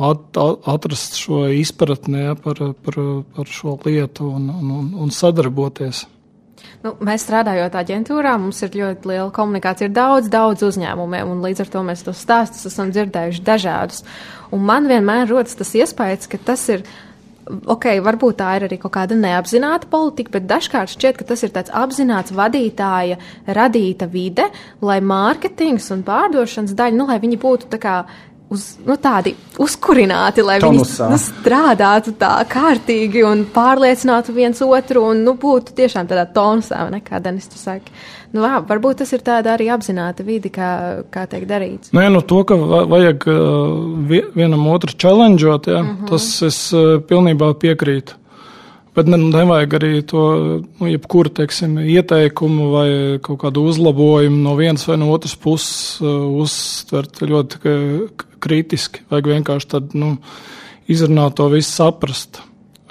[0.07, 2.97] at, atrast šo izpratni ja, par, par,
[3.35, 6.05] par šo lietu un, un, un sadarboties.
[6.83, 11.63] Nu, mēs strādājot aģentūrā, mums ir ļoti liela komunikācija ar daudz, daudz uzņēmumiem, un līdz
[11.63, 14.03] ar to mēs tos stāstus esam dzirdējuši dažādus.
[14.51, 16.83] Un man vienmēr rodas tas iespējas, ka tas ir
[17.47, 21.53] ok, varbūt tā ir arī kaut kāda neapzināta politika, bet dažkārt šķiet, ka tas ir
[21.55, 24.49] tāds apzināts vadītāja radīta vide,
[24.83, 27.97] lai mārketings un pārdošanas daļa, nu, lai viņi būtu tā kā
[28.53, 31.09] uz, nu, tādi uzkurināti, lai Tonusā.
[31.09, 36.85] viņi nu, strādātu tā kārtīgi un pārliecinātu viens otru un nu, būtu tiešām tādā tonusā,
[36.93, 37.93] ne, kā Denis tu saki.
[38.33, 41.91] Nu, jā, varbūt tas ir tāda arī apzināta vidi, kā, kā tiek darīts.
[41.93, 42.57] Nē, nu, to, ka
[42.89, 46.09] vajag uh, vienam otru challengeot, ja, mm -hmm.
[46.09, 48.17] tas es uh, pilnībā piekrītu.
[48.93, 50.23] Bet ne, nevajag arī to
[50.61, 52.87] nu, jebkuru teiksim, ieteikumu vai
[53.25, 57.75] kaut kādu uzlabojumu no vienas vai no otras puses uh, uztvert ļoti
[58.43, 59.05] kritiski.
[59.09, 60.15] Vajag vienkārši tad, nu,
[60.91, 62.43] izrunāt to visu saprast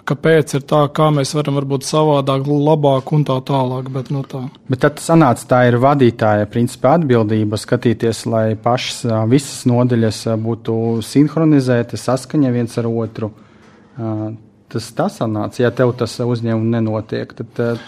[0.08, 3.90] kāpēc ir tā, kā mēs varam būt savādāk, labāk un tā tālāk.
[3.94, 4.44] Bet, nu, tā.
[4.70, 12.08] bet tad sanāca, tā ir vadītāja principā atbildība skatīties, lai pašas visas nodaļas būtu sinhronizētas,
[12.08, 13.32] saskaņa viens ar otru.
[14.72, 17.34] Tas tas sanāca, ja tev tas uzņēmums nenotiek.
[17.36, 17.82] Tad,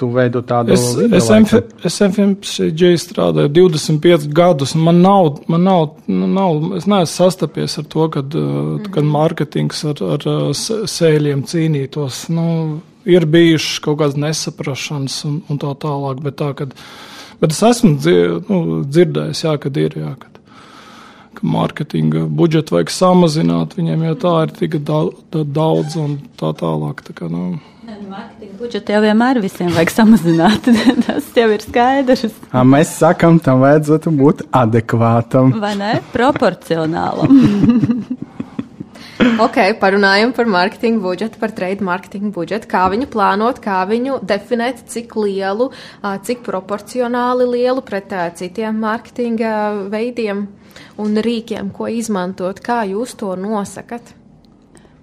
[0.00, 5.64] tu veido tādu es, es, MF, es FMCG strādāju 25 gadus, un man nav, man
[5.64, 10.24] nav, nu, nav es neesmu sastapies ar to, kad, mm kad mārketings ar, ar
[10.56, 12.24] sēļiem cīnītos.
[12.34, 12.46] Nu,
[13.08, 16.74] ir bijušas kaut kādas nesaprašanas un, un tā tālāk, bet tā, kad,
[17.40, 20.39] bet es esmu dzir, nu, dzirdējis, jā, kad ir, jā, kad,
[21.38, 27.04] ka mārketinga budžetu vajag samazināt viņiem, jo tā ir tik daudz un tā tālāk.
[27.06, 27.58] Tā kā, nu,
[28.10, 30.66] Mārketinga budžetu jau vienmēr visiem vajag samazināt.
[31.06, 32.34] Tas jau ir skaidrs.
[32.50, 35.54] A, mēs sakam, tam vajadzētu būt adekvātam.
[35.62, 35.92] Vai ne?
[36.14, 37.40] Proporcionālam.
[39.46, 44.84] ok, parunājam par mārketinga budžetu, par trade mārketinga budžetu, kā viņu plānot, kā viņu definēt,
[44.90, 45.70] cik lielu,
[46.26, 49.54] cik proporcionāli lielu pret citiem mārketinga
[49.92, 50.48] veidiem
[51.00, 54.14] un rīkiem, ko izmantot, kā jūs to nosakat.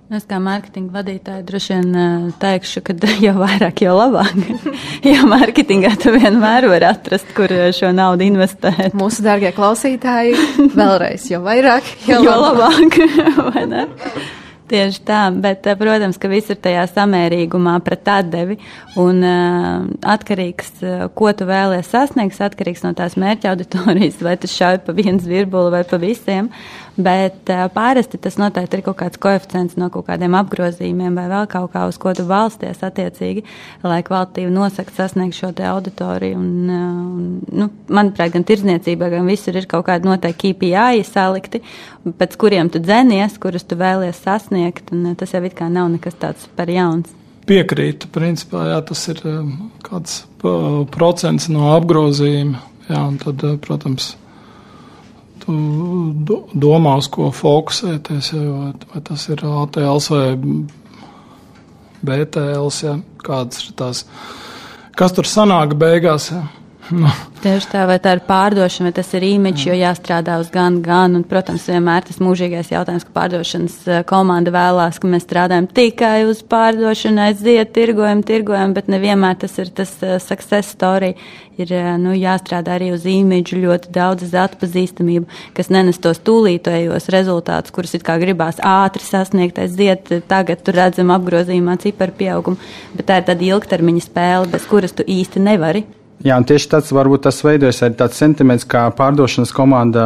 [0.07, 4.37] Es kā mārketinga vadītāja droši vien teikšu, ka jo vairāk, jo labāk.
[5.11, 8.95] jo mārketingā tu vienmēr vari atrast, kur šo naudu investēt.
[8.95, 10.39] Mūsu dārgie klausītāji,
[10.79, 12.99] vēlreiz, jo vairāk, jo, jo labāk.
[13.01, 18.57] labāk Tieši tā, bet, protams, ka viss ir tajā samērīgumā pret atdevi
[18.99, 24.51] un uh, atkarīgs, uh, ko tu vēlies sasniegt, atkarīgs no tās mērķa auditorijas, vai tas
[24.51, 26.51] šauj pa viens virbuli vai pa visiem.
[26.97, 31.45] Bet uh, pārasti tas noteikti ir kaut kāds koeficients no kaut kādiem apgrozījumiem vai vēl
[31.51, 33.43] kaut kā, uz ko tu balsties attiecīgi,
[33.85, 36.39] lai kvalitīvi nosakt sasniegt šo te auditoriju.
[36.41, 41.61] Un, uh, un, nu, manuprāt, gan tirdzniecībā, gan visur ir kaut kādi noteikti KPI salikti,
[42.17, 45.93] pēc kuriem tu dzenies, kurus tu vēlies sasniegt, un uh, tas jau it kā nav
[45.93, 47.13] nekas tāds par jauns.
[47.47, 49.21] Piekrītu, principā, jā, tas ir
[49.85, 50.23] kāds
[50.91, 54.15] procents no apgrozījuma, jā, un tad, protams,
[55.47, 60.25] tu domā, uz ko fokusēties, vai, vai tas ir ATLs vai
[62.07, 64.03] BTLs, ja, kādas ir tās,
[64.97, 66.31] kas tur sanāk beigās.
[66.35, 66.45] Ja.
[66.87, 67.09] No.
[67.43, 71.17] Tieši tā, vai tā ir pārdošana, vai tas ir imidžs, jo jāstrādā uz gan, gan.
[71.19, 76.23] Un, protams, vienmēr tas mūžīgais jautājums, ka pārdošanas eh, komanda vēlās, ka mēs strādājam tikai
[76.29, 81.11] uz pārdošanu, aiziet, tirgojam, tirgojam, bet nevienmēr tas ir tas uh, success story.
[81.59, 87.11] Ir uh, nu, jāstrādā arī uz imidžu, ļoti daudz uz atpazīstamību, kas nenes tos tūlītējos
[87.13, 93.11] rezultātus, kurus it kā gribās ātri sasniegt, aiziet, tagad tur redzam apgrozījumā ciparu pieaugumu, bet
[93.11, 95.85] tā ir tāda ilgtermiņa spēle, bez kuras tu īsti nevari.
[96.25, 100.05] Jā, un tieši tāds varbūt tas veidojas arī tāds sentiments, kā pārdošanas komanda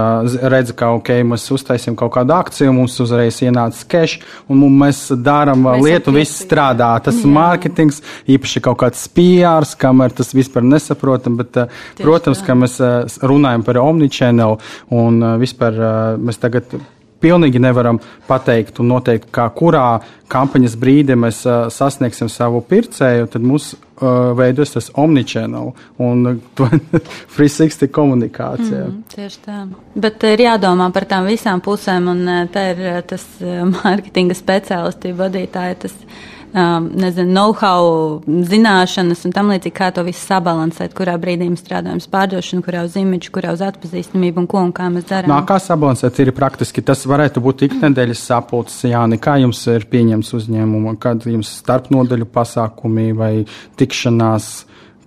[0.52, 4.20] redz, ka, ok, mēs uztaisīsim kaut kādu akciju, mums uzreiz ienāca cash,
[4.52, 6.92] un mēs darām lietu, viss strādā.
[7.06, 8.02] Tas ir mārketings,
[8.36, 12.50] īpaši kaut kāds PRs, kamēr tas vispār nesaprotam, bet, eh, tieši protams, tā.
[12.50, 14.60] ka mēs eh, runājam par omnichannel
[14.92, 15.80] un eh, vispār
[16.20, 16.76] mēs tagad
[17.22, 23.46] pilnīgi nevaram pateikt un noteikt, kā kurā kampaņas brīdī mēs uh, sasniegsim savu pircēju, tad
[23.46, 28.84] mums uh, veidos tas omnichannel un 360 komunikācija.
[28.88, 29.62] Mm, tieši tā.
[29.96, 33.26] Bet ir jādomā par tām visām pusēm, un te ir tas
[33.78, 35.82] mārketinga speciālisti vadītāji.
[35.86, 41.64] Tas, um, nezinu, know-how, zināšanas un tam līdzīgi, kā to visu sabalansēt, kurā brīdī mēs
[41.64, 45.32] strādājam uz pārdošanu, kurā uz imidžu, kurā uz atpazīstamību un ko un kā mēs darām.
[45.32, 46.84] Nā, kā sabalansēt ir praktiski?
[46.84, 53.10] Tas varētu būt iknedēļas sapulces, Jāni, kā jums ir pieņems uzņēmumu, kad jums starpnodaļu pasākumi
[53.16, 53.34] vai
[53.80, 54.52] tikšanās,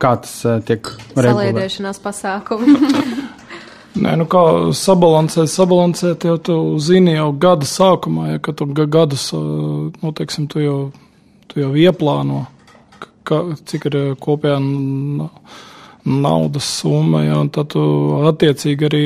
[0.01, 2.79] kā tas uh, tiek Saliedēšanās pasākumi.
[3.95, 4.41] Nē, nu kā
[4.75, 10.79] sabalansēt, sabalansēt jau tu zini jau gada sākumā, ja, tu gadus, nu, teiksim, tu jau
[11.55, 12.45] tu jau ieplāno,
[13.27, 13.41] ka,
[13.71, 14.59] cik ir eh, kopējā
[16.05, 17.85] naudas summa, ja, un tad tu
[18.29, 19.05] attiecīgi arī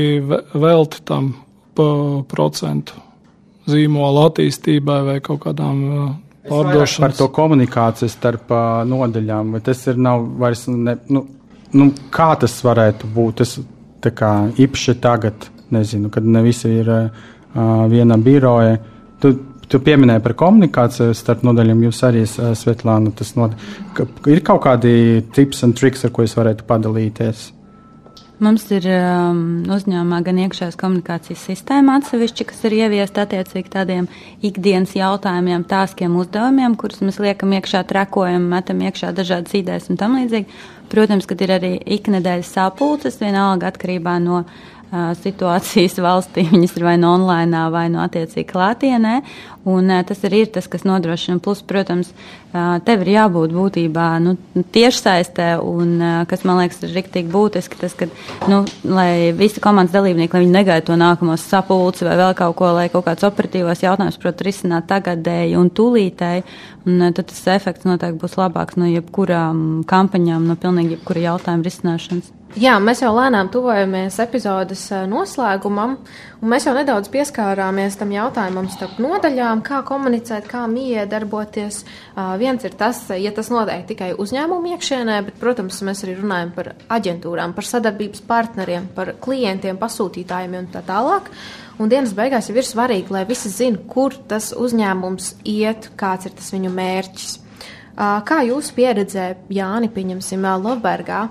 [0.59, 1.35] velti tam
[1.79, 3.05] procentu
[3.69, 6.07] zīmola attīstībai vai kaut kādām eh,
[6.49, 7.05] pārdošanas.
[7.05, 8.55] Par to komunikāciju starp
[8.89, 11.27] nodaļām, vai tas ir nav vairs, ne, nu,
[11.77, 13.59] nu, kā tas varētu būt, tas
[14.03, 17.27] tā kā īpaši tagad, nezinu, kad ne visi ir uh,
[17.93, 18.79] viena biroja,
[19.21, 19.35] tu
[19.69, 21.85] Tu pieminēji par komunikāciju starp nodaļām.
[21.85, 23.53] Jūs arī, Svetlāna, tas nod...
[23.97, 27.51] ka ir kaut kādi tips un triks, ar ko jūs varētu padalīties.
[28.39, 29.39] Mums ir um,
[29.75, 34.07] uzņēmumā gan iekšējās komunikācijas sistēma atsevišķi, kas ir ieviesta attiecīgi tādiem
[34.47, 40.15] ikdienas jautājumiem, tāskiem uzdevumiem, kurus mēs liekam iekšā, trekojam, metam iekšā dažādas idejas un tam
[40.21, 40.63] līdzīgi.
[40.89, 46.47] Protams, kad ir arī iknedēļas sapulces, vienalga atkarībā no uh, situācijas valstī.
[46.49, 49.21] Viņas ir vai nu no online, vai no nu attiecīgi klātienē.
[49.69, 51.43] Un, tas arī ir tas, kas nodrošina.
[51.45, 52.13] Plus, protams,
[52.87, 54.33] tev ir jābūt būtībā nu,
[54.73, 55.99] tiešsaistē, un
[56.31, 58.09] kas man liekas ir riktīgi būtiski, tas, ka,
[58.49, 62.73] nu, lai visi komandas dalībnieki, lai viņi negaida to nākamo sapulci vai vēl kaut ko,
[62.79, 66.47] lai kaut kāds operatīvos jautājums, protams, risināt tagadēji un tūlītēji,
[66.89, 72.38] un tad tas efekts noteikti būs labāks no jebkurām kampaņām, no pilnīgi jebkura jautājuma risināšanas.
[72.57, 75.99] Jā, mēs jau lēnām tuvojamies epizodes noslēgumam,
[76.41, 81.83] un mēs jau nedaudz pieskārāmies tam jautājumam starp nodaļām, kā komunicēt, kā miedarboties.
[81.85, 86.55] Uh, viens ir tas, ja tas notiek tikai uzņēmumu iekšienē, bet, protams, mēs arī runājam
[86.57, 91.29] par aģentūrām, par sadarbības partneriem, par klientiem, pasūtītājiem un tā tālāk.
[91.77, 96.35] Un dienas beigās jau ir svarīgi, lai visi zinātu, kur tas uzņēmums iet, kāds ir
[96.41, 97.37] tas viņu mērķis.
[97.93, 101.27] Uh, kā jūsu pieredzē, Jāni, pieņemsim, Lovbergā?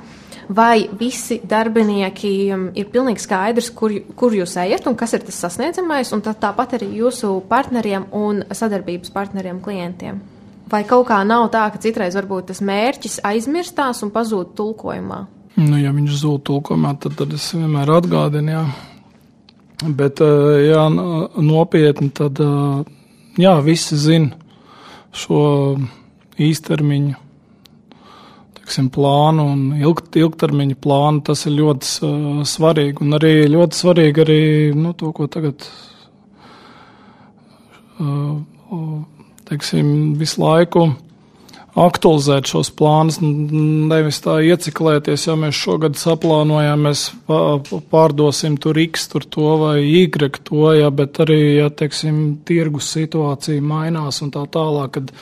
[0.50, 5.40] Vai visi darbinieki um, ir pilnīgi skaidrs, kur, kur jūs ejat un kas ir tas
[5.44, 10.22] sasniedzamais, un tāpat arī jūsu partneriem un sadarbības partneriem klientiem.
[10.68, 15.22] Vai kaut kā nav tā, ka citreiz varbūt tas mērķis aizmirstās un pazūd tulkojumā?
[15.58, 18.66] Nu, ja viņš zūd tulkojumā, tad, tad es vienmēr atgādinu, jā.
[19.88, 20.84] Bet, uh, jā,
[21.44, 22.84] nopietni, tad, uh,
[23.40, 24.36] jā, visi zina
[25.16, 25.78] šo
[26.42, 27.27] īstermiņu
[28.67, 31.23] teiksim, plānu un ilg, ilgtermiņa plānu.
[31.23, 32.99] Tas ir ļoti uh, svarīgi.
[33.06, 34.41] Un arī ļoti svarīgi arī
[34.75, 35.63] nu, to, ko tagad
[38.03, 38.39] uh,
[39.47, 40.89] teiksim, visu laiku
[41.77, 47.03] aktualizēt šos plānus, nevis tā ieciklēties, ja mēs šogad saplānojam, mēs
[47.91, 50.10] pārdosim tur X, tur to vai Y
[50.41, 55.13] to, ja, bet arī, ja, teiksim, tirgus situācija mainās un tā tālāk, kad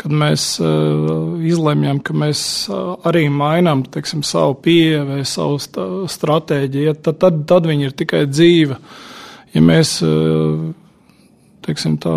[0.00, 5.86] kad mēs uh, izlemjam, ka mēs uh, arī mainām teiksim, savu pieeju vai savu st
[6.12, 8.78] stratēģiju, tad, tad, tad viņi ir tikai dzīve.
[9.52, 10.72] Ja mēs, uh,
[11.66, 12.16] teiksim, tā,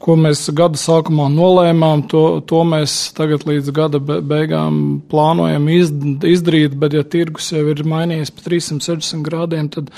[0.00, 6.96] ko mēs gada sākumā nolēmām, to, to mēs tagad līdz gada beigām plānojam izdarīt, bet
[6.96, 9.92] ja tirgus jau ir mainījies pa 360 grādiem, tad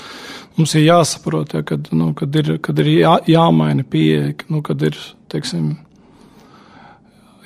[0.57, 4.83] mums ir jāsaprot, ja, kad, nu, kad ir, kad ir jā, jāmaina pieeja, nu, kad
[4.85, 4.99] ir,
[5.31, 5.73] teiksim,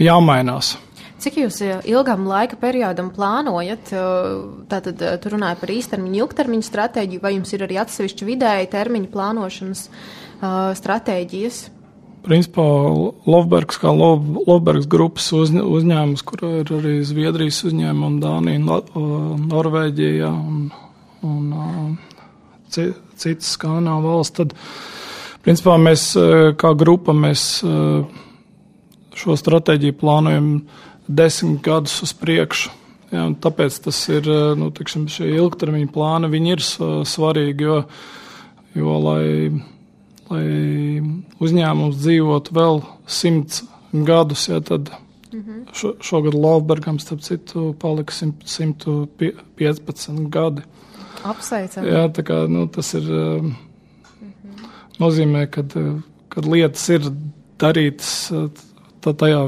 [0.01, 0.75] jāmainās.
[1.17, 1.57] Cik jūs
[1.89, 3.89] ilgam laika periodam plānojat?
[4.69, 9.87] Tātad tur runāja par īstermiņu, ilgtermiņu stratēģiju, vai jums ir arī atsevišķi vidēji termiņu plānošanas
[9.87, 11.63] uh, stratēģijas?
[12.27, 12.65] Principā
[13.29, 18.81] Lovbergs, kā Lov, Lovbergs grupas uz, uzņēmums, kur ir arī Zviedrijas uzņēmumi, Dānija,
[19.47, 20.67] Norvēģija un,
[21.23, 21.97] un
[22.69, 24.55] citas skandināvu valsts, tad
[25.45, 26.09] principā mēs
[26.59, 27.47] kā grupa mēs
[29.17, 30.51] šo stratēģiju plānojam
[31.07, 32.73] desmit gadus uz priekšu.
[33.11, 34.27] Ja, tāpēc tas ir,
[34.59, 36.63] nu, tiksim, šie ilgtermiņa plāni, viņi ir
[37.07, 37.77] svarīgi, jo,
[38.75, 39.23] jo lai
[40.27, 40.43] lai
[41.39, 43.61] uzņēmums dzīvotu vēl simts
[44.07, 44.89] gadus, ja tad
[45.31, 45.65] -hmm.
[45.73, 50.61] šo, šogad Lovbergam, starp citu, palika 115 gadi.
[51.23, 51.85] Apsveicam.
[51.85, 53.55] Jā, tā kā, nu, tas ir, mm
[54.21, 54.67] -hmm.
[54.99, 55.73] nozīmē, kad,
[56.29, 57.01] kad lietas ir
[57.59, 58.31] darītas
[59.13, 59.45] tajā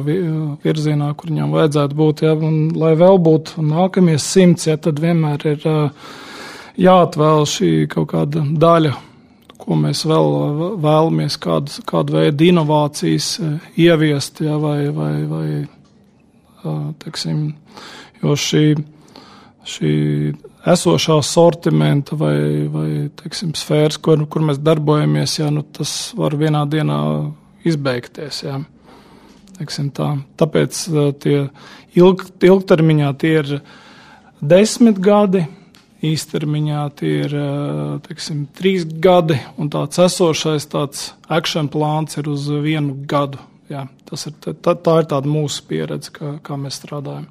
[0.63, 5.45] virzienā, kur viņam vajadzētu būt, ja, un lai vēl būtu nākamie simts, ja, tad vienmēr
[5.53, 5.69] ir
[6.79, 8.95] jāatvēl šī kaut kāda daļa
[9.69, 10.29] ko mēs vēl
[10.81, 13.35] vēlamies, kādu, kādu veidu inovācijas
[13.77, 17.51] ieviest, ja, vai, vai, vai teksim,
[18.23, 18.63] jo šī,
[19.69, 19.91] šī
[20.73, 22.39] esošā sortimenta vai,
[22.71, 22.89] vai
[23.21, 26.99] teksim, sfēras, kur, kur mēs darbojamies, ja, nu, tas var vienā dienā
[27.67, 28.43] izbeigties.
[28.47, 28.59] Ja.
[29.59, 30.09] Tā.
[30.39, 30.81] Tāpēc
[31.19, 31.37] tie
[31.99, 33.55] ilg, ilgtermiņā tie ir
[34.39, 35.45] desmit gadi
[36.05, 37.33] īstermiņā tie ir
[38.05, 43.41] teiksim, trīs gadi, un tāds esošais tāds action plāns ir uz vienu gadu.
[43.69, 47.27] Jā, tas ir, tā, tā ir mūsu pieredze, kā, kā mēs strādājam.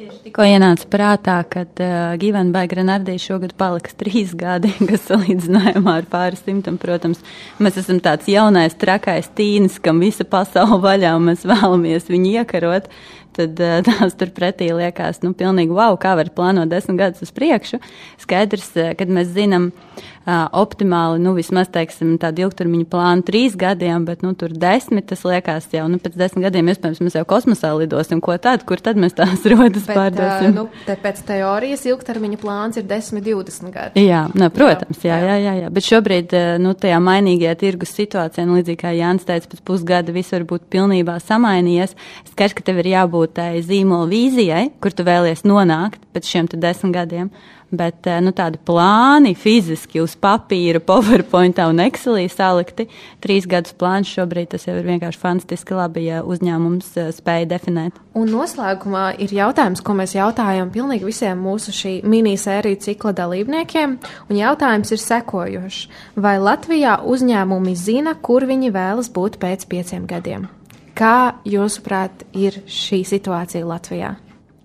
[0.00, 6.06] Tieši tikko ienāca prātā, ka uh, Givenbai Granardī šogad paliks trīs gadi, kas salīdzinājumā ar
[6.08, 7.20] pāris simtam, protams,
[7.60, 12.88] mēs esam tāds jaunais, trakais tīnis, kam visa pasaule vaļā un mēs vēlamies viņu iekarot.
[12.88, 17.34] Uh, tad uh, tās turpretī liekas, nu, pilnīgi wow, kā var plānot desmit gadus uz
[17.34, 17.80] priekšu.
[18.22, 24.04] Skaidrs, uh, kad mēs zinām uh, optimāli, nu, vismaz, teiksim, tādu ilgtermiņu plānu trīs gadiem,
[24.08, 27.72] bet, nu, tur desmit, tas liekas jau, nu, pēc desmit gadiem, iespējams, mēs jau kosmosā
[27.78, 30.52] lidosim, ko tad, kur tad mēs tās rodas bet, pārdosim.
[30.52, 34.04] Uh, nu, te pēc teorijas ilgtermiņa plāns ir 10, 20 gadi.
[34.06, 38.58] Jā, nu, protams, jā, jā, jā, jā, bet šobrīd, nu, tajā mainīgajā tirgus situācijā, nu,
[38.60, 41.96] līdzīgi kā Jānis teica, pēc pusgada viss var būt pilnībā samainījies.
[42.32, 46.48] Skaidrs, ka tev ir jābūt jābūt tai zīmola vīzijai, kur tu vēlies nonākt pēc šiem
[46.52, 47.30] desmit gadiem.
[47.70, 52.88] Bet eh, nu, tādi plāni fiziski uz papīra, PowerPointā un Excelī salikti,
[53.22, 57.94] trīs gadus plāns šobrīd tas jau ir vienkārši fantastiski labi, ja uzņēmums eh, spēja definēt.
[58.18, 63.98] Un noslēgumā ir jautājums, ko mēs jautājam pilnīgi visiem mūsu šī minisēriju cikla dalībniekiem.
[64.26, 65.84] Un jautājums ir sekojošs.
[66.18, 70.50] Vai Latvijā uzņēmumi zina, kur viņi vēlas būt pēc pieciem gadiem?
[70.98, 74.14] Kā jūsuprāt ir šī situācija Latvijā?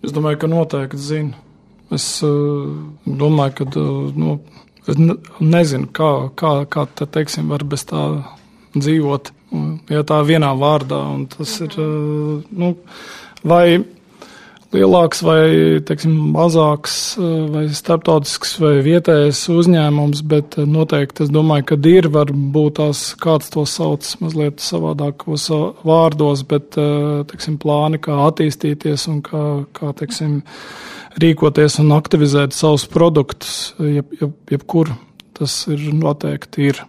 [0.06, 1.42] Es domāju, ka noteikti zinu.
[1.94, 2.72] Es uh,
[3.06, 4.40] domāju, ka uh, nu,
[4.86, 8.06] es ne, nezinu, kā, kā, kā te, teiksim, var bez tā
[8.76, 9.32] dzīvot.
[9.94, 12.74] Ja tā vienā vārdā, un tas ir, uh, nu,
[13.46, 13.80] vai
[14.74, 15.42] lielāks vai
[15.86, 22.10] teiksim, mazāks, eh, vai starptautisks vai vietējais uzņēmums, bet eh, noteikti es domāju, ka ir
[22.14, 25.50] varbūt tās kāds to sauc mazliet savādākos
[25.86, 29.46] vārdos, bet eh, teiksim, plāni, kā attīstīties un kā,
[29.76, 30.42] kā teiksim,
[31.22, 34.92] rīkoties un aktivizēt savus produktus, jeb, jeb, jebkur
[35.36, 36.82] tas ir noteikti ir.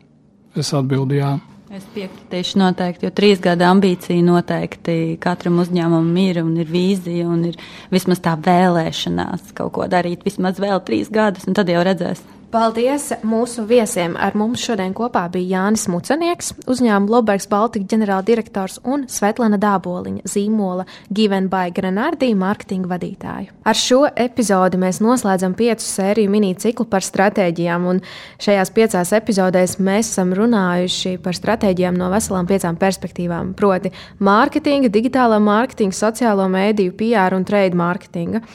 [0.56, 1.55] Es atbildēju, jā.
[1.76, 7.42] Es piekritīšu noteikti, jo trīs gada ambīcija noteikti katram uzņēmumam ir un ir vīzija un
[7.50, 7.58] ir
[7.92, 12.22] vismaz tā vēlēšanās kaut ko darīt vismaz vēl trīs gadus, un tad jau redzēs.
[12.46, 14.12] Paldies mūsu viesiem.
[14.22, 20.86] Ar mums šodien kopā bija Jānis Mucenieks, uzņēmuma Lobergs Baltika ģenerāldirektors un Svetlana Dāboliņa, zīmola
[21.10, 23.50] Given by Grenardī mārketinga vadītāju.
[23.66, 28.02] Ar šo epizodi mēs noslēdzam piecu sēriju mini ciklu par stratēģijām, un
[28.38, 33.90] šajās piecās epizodēs mēs esam runājuši par stratēģijām no veselām piecām perspektīvām, proti
[34.22, 38.46] mārketinga, digitālā mārketinga, sociālo mēdīju, PR un trade mārketinga.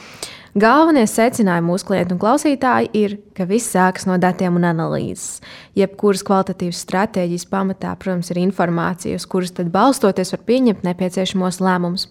[0.52, 5.40] Galvenie secinājumi mūsu klientu un klausītāji ir, ka viss sākas no datiem un analīzes.
[5.80, 12.10] Jebkuras kvalitatīvas stratēģijas pamatā, protams, ir informācija, uz kuras tad balstoties var pieņemt nepieciešamos lēmumus.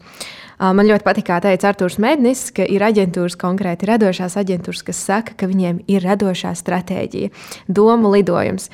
[0.61, 5.37] Man ļoti patīk, kā teica Arthurs Mednis, ka ir aģentūras, konkrēti radošās aģentūras, kas saka,
[5.37, 7.33] ka viņiem ir radošā stratēģija,
[7.69, 8.71] domu lidojums.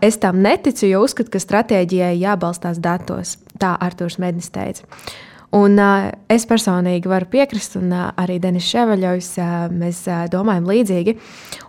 [0.00, 3.36] Es tam neticu, jo uzskatu, ka stratēģijai jābalstās datos.
[3.60, 4.88] Tā Arthurs Mednis teica.
[5.56, 10.66] Un, uh, es personīgi varu piekrist, un uh, arī Denis Ševaļovs, uh, mēs uh, domājam
[10.68, 11.14] līdzīgi.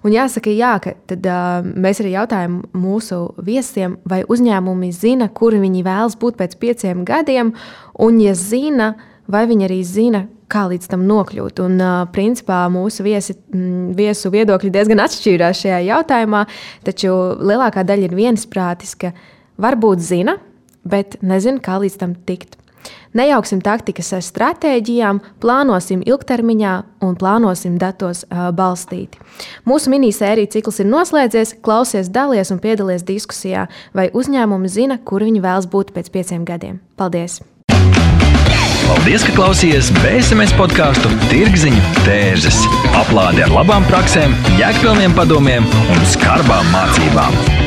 [0.04, 5.56] Un jāsaka, jā, ka tad, uh, mēs arī jautājam mūsu viesiem, vai uzņēmumi zina, kur
[5.56, 7.54] viņi vēlas būt pēc pieciem gadiem,
[8.04, 8.96] un, ja zina,
[9.32, 11.64] vai viņi arī zina, kā līdz tam nokļūt.
[11.64, 11.80] Un,
[12.16, 13.38] principā, mūsu viesi,
[13.98, 16.46] viesu viedokļi diezgan atšķīrās šajā jautājumā,
[16.88, 19.14] taču lielākā daļa ir viensprātis, ka
[19.62, 20.38] varbūt zina,
[20.88, 22.58] bet nezina, kā līdz tam tikt.
[23.18, 26.76] Nejauksim taktikas ar stratēģijām, plānosim ilgtermiņā
[27.08, 29.22] un plānosim datos uh, balstīti.
[29.68, 31.58] Mūsu minisērija cikls ir noslēdzies.
[31.66, 33.68] Klausies, dalies un piedalies diskusijā,
[33.98, 36.82] vai uzņēmumi zina, kur viņi vēlas būt pēc pieciem gadiem.
[37.00, 37.42] Paldies!
[38.88, 42.62] Paldies, ka klausījāties BSMS podkāstu Tirziņu tērzes.
[42.96, 47.67] Aplādi ar labām praktiskām, jēgpilniem padomiem un skarbām mācībām.